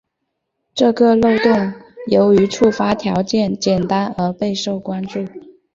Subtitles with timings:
[0.73, 1.73] 这个漏洞
[2.07, 5.23] 由于触发条件简单而备受关注。